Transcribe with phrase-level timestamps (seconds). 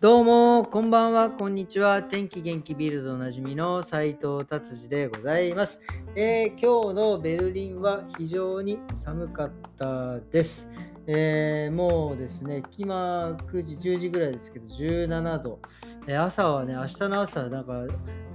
[0.00, 2.02] どうも、こんばんは、こんにちは。
[2.02, 5.82] 天気元気ビルドおなじみの斉藤達治でございます、
[6.14, 10.70] えー、今日のベルリンは非常に寒かったです。
[11.06, 15.58] えー、もうですね、今9時、10時ぐらいですけど、17度。
[16.06, 17.84] えー、朝はね、明日の朝、なんか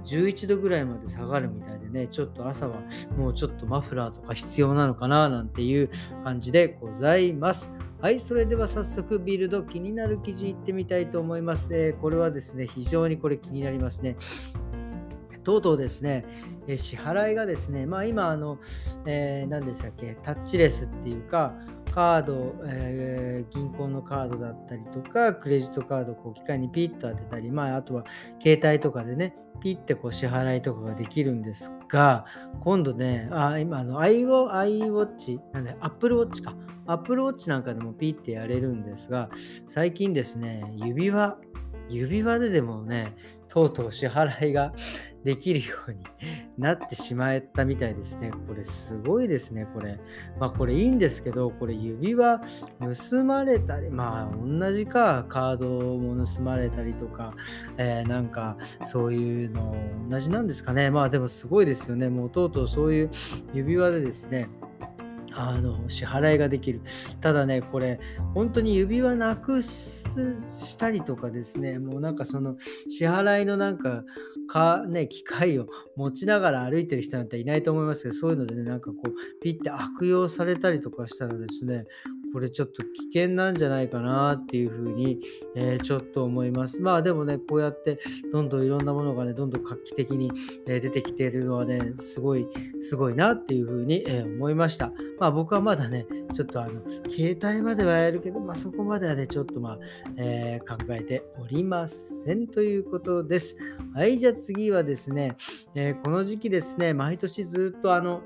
[0.04, 2.76] 11度ぐらいまで下がるみたいでね、ちょっと朝は
[3.18, 5.90] もうちょっとマフラーとか必要なのかななんていう
[6.22, 7.72] 感じでございます。
[8.06, 11.74] はい、それでは早速ビルド気になる記事いってみたいと思います。
[11.74, 14.16] えー、これはですね、非常にこれ気になりますね。
[15.42, 16.24] とうとうですね、
[16.68, 18.60] え支払いがですね、まあ今、あの、
[19.06, 21.52] えー、何でしたっけ、タッチレスっていうか、
[21.96, 28.04] カード、えー、銀行のカードだったりとか、クレジットカードをこう機械にピッと当てたり、まあ、あとは
[28.38, 32.26] 携帯とかでね、ピッてこう支払いとかができるんですが、
[32.60, 36.54] 今度ね、あ今あの iWatch、なんで Apple Watch か。
[36.86, 39.30] Apple Watch なんかでもピッてやれるんですが、
[39.66, 41.38] 最近ですね、指輪、
[41.88, 43.16] 指輪ででもね、
[43.56, 44.74] とうとう支払いが
[45.24, 45.98] できるように
[46.58, 48.30] なってしまったみたいですね。
[48.46, 49.98] これすごいですね、これ。
[50.38, 57.32] まあこれいいんですけど、これ指輪盗まれたり、まあ同じか、カードも盗まれたりとか、
[57.78, 59.74] えー、なんかそういうの
[60.10, 60.90] 同じなんですかね。
[60.90, 62.10] まあでもすごいですよね。
[62.10, 63.10] もうとうとうそういう
[63.54, 64.50] 指輪でですね、
[65.38, 66.80] あの支払いができる。
[67.20, 68.00] ただね、これ、
[68.34, 72.56] 本当に指輪なくしたりとかですね、もうなんかその
[72.88, 74.04] 支払いのなんか、
[74.48, 81.84] かね、機械を持ちながら歩いてる人なんていないと思いますけど、そういうのでね、なんかこう、ピッて悪用されたりとかしたらですね、
[82.36, 85.20] これちょっと危険なんじゃないかなっていうふうに、
[85.54, 86.82] えー、ちょっと思います。
[86.82, 87.98] まあでもね、こうやって
[88.30, 90.30] どんどんいろんなものがね、どんどん画期的に、
[90.66, 92.46] え出てきてるのはね、すごい、
[92.82, 94.92] すごいなっていうふうに、え思いました。
[95.18, 99.78] まあ僕はまだね、ちょっとあの、携帯まではやるけど、まあそこまではね、ちょっとまあ、
[100.18, 103.56] えー、考えておりませんということです。
[103.94, 105.38] はい、じゃあ次はですね、
[105.74, 108.24] えー、この時期ですね、毎年ずっとあの、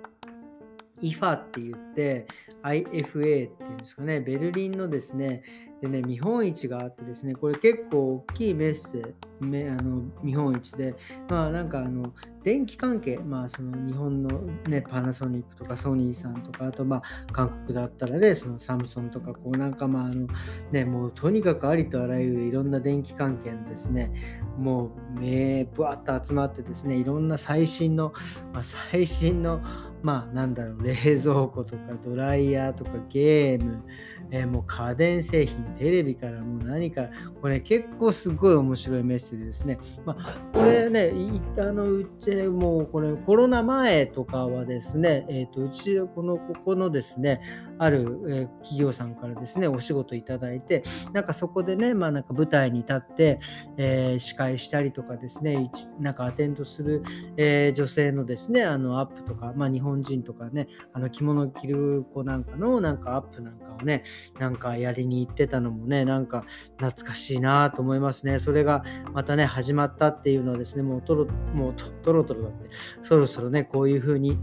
[1.02, 2.26] IFA って言って、
[2.62, 5.42] IFA っていうんですかね、ベルリンのですね、
[5.80, 10.94] でね、見本市があってですね、これ結構大きいメッセ、めあの見本市で、
[11.28, 12.12] まあなんかあの、
[12.44, 14.28] 電気関係、まあその日本の
[14.68, 20.26] ね、パナソニックとかソニーさんとか、あとまあ韓国だったらね、そのサムソンとか、こうなんかまああの、
[20.70, 24.12] ね、もうとにかくありとあらゆるいろんな電気関係のですね、
[24.58, 28.12] もう目ぶわっと集まってですね、いろんな最新の、
[28.52, 29.62] まあ、最新の、
[30.02, 33.82] まあなんだろう、冷蔵庫とかドライヤーとかゲーム、
[34.30, 39.78] えー、もう家電製品、テレビからもう何から、これ結構すごい面白いメッセージですね。
[40.04, 41.12] まあ、これね、
[41.58, 47.40] あのうちもうこれコロナ前とかはですね、えー、とうちこのここのですね、
[47.80, 50.82] ある、え、企業さんからですね、お仕事いただいて、
[51.14, 53.41] なんかそこでね、まあなんか舞台に立って、
[53.78, 57.02] えー、司会したりとかですね、なんかアテンドする、
[57.38, 64.04] えー、女性のですね、あのアップとか、まあ日本人とかね、あの着物着る子なんかのなんかアップなんかをね、
[64.38, 66.44] なんかやりに行ってたのもね、なんか
[66.76, 68.41] 懐かしいなと思いますね。
[68.41, 72.68] それがまたね、始まったっていうのはですね、もうトロ、もうトロトロだって、
[73.02, 74.38] そろそろね、こういう風に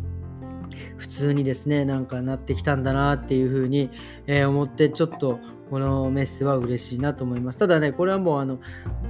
[0.97, 3.89] 普通にですね、なんかなってきたんだなっていうふうに、
[4.27, 5.39] えー、思って、ちょっと
[5.69, 7.59] このメッセは嬉しいなと思います。
[7.59, 8.59] ただね、これはもうあの、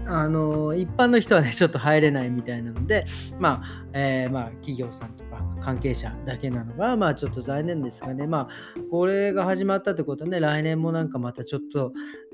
[0.07, 3.06] あの一般の人はね、ちょっと入れないみたいなので、
[3.40, 8.50] まあ、えー、まあ、企業さんとか関係者だけなのが、まあ、ちょっと残念ですがね、まあ、
[8.90, 11.94] これが始まったってことはね、来年もなんかまたちょっと、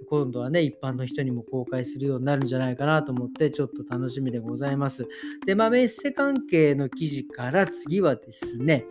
[0.09, 5.07] 今度はね、一般の人にも公開するようになるんじゃないかなと思って、ちょっと楽しみでございます。
[5.45, 8.85] で、まあ、メッセ関係の記事から次はですね、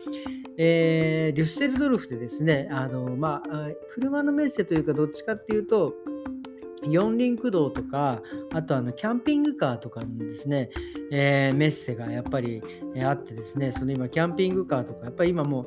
[0.59, 5.95] えー、デュッセルドルフでですね、あの、まあ、車のメッセというか、どっちかっていうと、
[6.85, 8.21] 四輪駆動とか、
[8.53, 10.71] あとあのキャンピングカーとかのですね、
[11.13, 12.63] えー、メッセがやっぱり
[13.05, 15.67] あってですね、その今キャンピングカーとか、やっぱり今も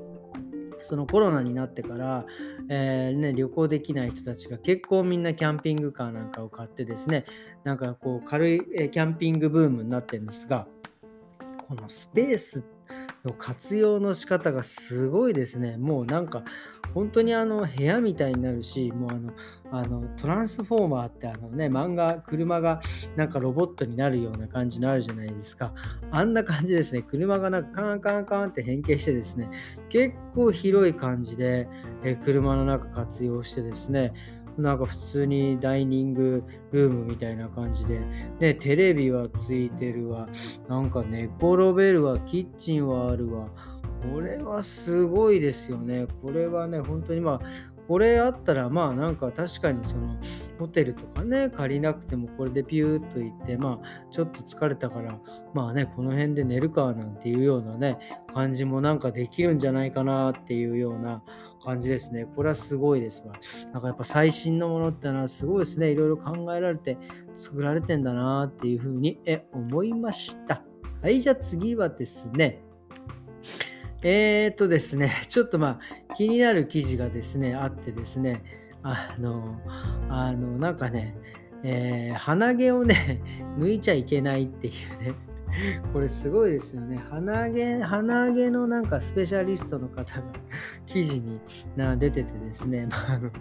[0.81, 2.25] そのコロナになってから、
[2.69, 7.25] えー、ね、旅行できない人たちが結構みんなキャンピングカーなんかを買ってですね、
[7.63, 8.59] なんかこう軽い
[8.91, 10.67] キャンピングブームになってるんですが、
[11.67, 12.74] このスペースって
[13.25, 15.77] の活用の仕方がすごいですね。
[15.77, 16.43] もうなんか
[16.93, 19.33] 本当にあの部屋みたいになるし、もうあの
[19.71, 22.79] あのトランスフォーマーってあのね、漫画、車が
[23.15, 25.73] なんかロボットになるような感じのあるじゃないですか。
[26.11, 27.01] あんな感じですね。
[27.01, 29.49] 車がなんかカンカンカンって変形してですね、
[29.89, 31.67] 結構広い感じで、
[32.03, 34.13] え車の中活用してですね、
[34.57, 37.99] なんか普通にダイニングルームみたいな感じで、
[38.39, 40.27] で、テレビはついてるわ、
[40.69, 43.49] なんか寝転べるわ、キッチンはあるわ、
[44.13, 46.07] これはすごいですよね。
[46.21, 50.17] これはね、本当にまあ、これあったらまあなんか確かにその
[50.59, 55.19] ホテルとかね借りなくてもこれでピューっと行ってまあちょっと疲れたから
[55.53, 57.97] まあねこの辺で寝るかなんていうようなね
[58.33, 61.23] 感じもなんかできるんじゃないかなっていうような
[61.63, 62.27] 感じですね。
[62.35, 63.33] これはすごいですわ。
[63.73, 65.89] なんかやっぱ最新のものってのはすごいですね。
[65.89, 66.97] いろいろ考えられて
[67.33, 69.19] 作られてんだなっていうふうに
[69.51, 70.63] 思いました。
[71.01, 72.61] はい、じゃあ次はですね。
[74.07, 78.43] えー、っとですね、ちょっとまあ気になる記事がですね、あってですね、
[78.83, 79.59] あの、
[80.09, 81.17] あの、なんかね、
[81.63, 83.19] えー、鼻毛をね、
[83.57, 84.71] 抜いちゃいけないってい
[85.01, 85.15] うね、
[85.91, 87.01] これすごいですよね。
[87.09, 90.23] 鼻毛、鼻毛のなんかスペシャリストの方が
[90.85, 91.39] 記事に
[91.75, 93.31] な出ててですね、まあ、あの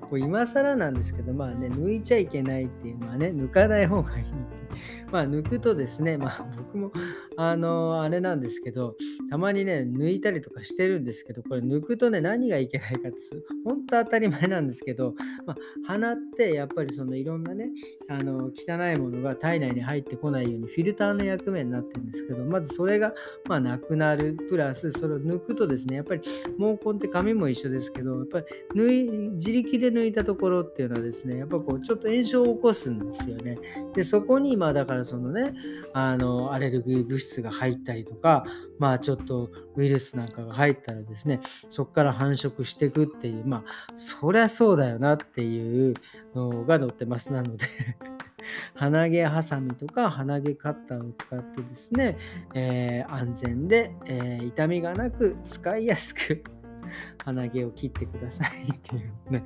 [0.00, 4.24] こう今更なんですけど、まあね、抜いちゃいけないっていうのはね、抜かない方がいい。
[5.12, 6.92] まあ、抜くとですね、まあ、 僕も、
[7.36, 8.96] あの、あれなんですけど、
[9.30, 13.18] たまにね、抜いたりとかしてるんですけど、これ抜くとね、何がいけないかって、
[13.64, 15.14] 本当当たり前なんですけど、
[15.46, 17.70] まあ、鼻ってやっぱりそのいろんなね、
[18.08, 23.14] あの、汚いものが体内に入ってこないようにフィルターの役目になってるんですけど、まずそれが、
[23.48, 26.20] まあ、なくなる、プラス、それを抜くとですね、やっぱり
[26.58, 33.58] 毛根って髪も一緒ですけど、やっぱり抜い、自力で抜いたところっていうのはですね、やっぱこう、ちょっと炎症を起こすんですよね。
[33.94, 35.54] で、そこに、まあ、だからそのね、
[35.92, 38.44] あの、アレルギー物質が入ったりとか、
[38.78, 45.94] まあ、ちょっとウイルスなんかが入ったらですね、そこから繁殖していくっていう、まあ、そりゃそうだよなっていう
[46.34, 47.32] のが載ってます。
[47.32, 47.66] なので
[48.74, 52.16] 鼻毛ハサミとか鼻毛カッターを使ってですね、
[52.54, 56.44] えー、安全で、えー、痛みがなく使いやすく
[57.24, 58.98] 鼻毛を切ってくださいってい
[59.28, 59.42] うね、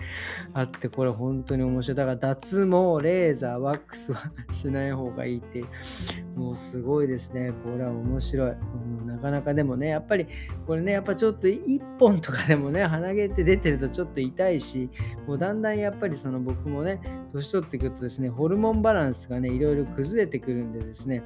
[0.52, 1.96] あって、これ本当に面白い。
[1.96, 7.52] だから脱毛、レーザー、ワックスはしない方がいいっていう、もうすごいですね。
[7.64, 8.50] これは面白い。
[8.50, 10.26] うん、なかなかでもね、やっぱり
[10.66, 14.88] これね、やっぱちょっと1本とかでもね、鼻毛って出てるとちょっと痛いし、
[15.26, 17.00] もうだんだんやっぱりその僕もね、
[17.32, 21.22] 年取ってくるとですね、ホルモンバランスがね、いろいろ崩れてくるんでですね、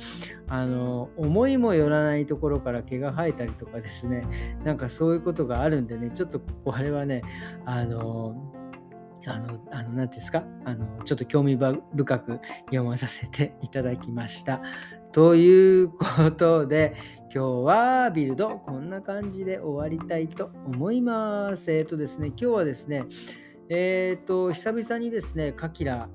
[0.48, 4.24] あの、思いもよらないところから毛が生えたりとかですね、
[4.64, 7.22] なんかそういうことがあるんでね、ちょっとこれはね、
[7.64, 8.52] あの、
[9.26, 14.60] あの、あの、なんですか、あの、ちょっと興味深く読まさせていただきました。
[15.12, 16.94] ということで、
[17.34, 21.72] 今日はビルド、こんな感じで終わりたいと思います。
[21.72, 23.04] えっ、とですね、今日はですね、
[23.68, 26.08] えっ、ー、と、久々にですね、カキラ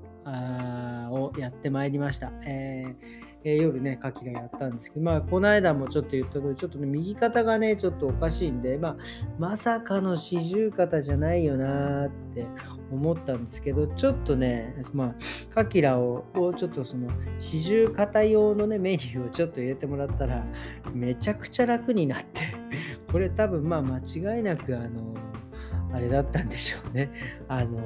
[1.10, 2.32] をやってまいりました。
[2.44, 8.96] えーえ、夜ね、カキラやったんですけど、まあ、この間もちょっと言った通り、ちょっとね、右肩がね、ちょっとおかしいんで、まあ、
[9.38, 12.46] まさかの四十肩じゃないよなって
[12.92, 15.14] 思ったんですけど、ちょっとね、まあ、
[15.54, 17.08] カキラををちょっとその
[17.38, 20.44] 四十肩用のね、メニューをちょっと入れてもらったら、
[20.92, 22.42] めちゃくちゃ楽になって、
[23.10, 25.14] これ多分まあ間違いなく、あの、
[25.92, 27.10] あれだったんでしょうね。
[27.48, 27.80] あの、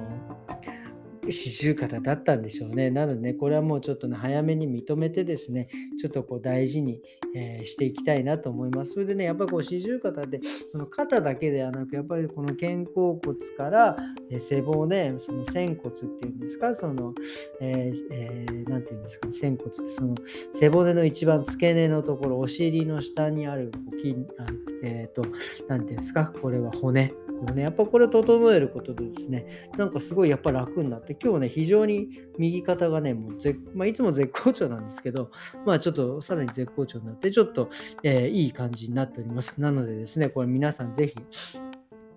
[1.26, 2.90] 四十肩だったんでしょうね。
[2.90, 5.68] なのでね、これはもうちょっとね、早めに認めてですね、
[5.98, 7.00] ちょっとこう大事に、
[7.34, 8.92] えー、していきたいなと思います。
[8.92, 10.40] それでね、やっぱりこう四十肩って、
[10.70, 13.96] その肩だけではなく、やっぱりこの肩甲骨から、
[14.30, 17.14] えー、背骨、その仙骨っていうんですか、その、
[17.62, 19.26] えーえー、なんていうんですか？
[19.26, 20.14] ね、仙骨ってその
[20.52, 24.44] 背骨の一番付け根のところ、お尻の下にある筋、あ
[24.82, 25.24] えっ、ー、と、
[25.68, 27.14] なんていうんですか、これは骨。
[27.44, 35.30] もね、やっぱこれ整えることでですね、なんかすごいやっぱ楽になって、今日ね、非常に右肩がね、もうぜ、まあ、いつも絶好調なんですけど、
[35.64, 37.70] まあちょっとさらに絶好調になって、ちょっと、
[38.02, 39.60] えー、いい感じになっております。
[39.60, 41.16] なのでですね、これ皆さんぜひ、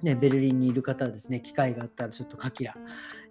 [0.04, 2.76] ね、ベルリンにいる方はですね、機会があったらちょっとカキラ、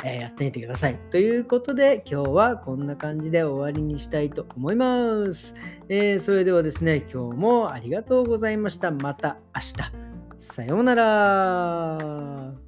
[0.05, 0.99] えー、やってみてください。
[1.11, 5.55] ということで、今日はこんな感じで終わりにしたいと思います。
[5.89, 8.91] えー、それではですね、今日もありがとうございました。
[8.91, 9.61] また明
[10.01, 10.06] 日。
[10.39, 12.66] さようなら。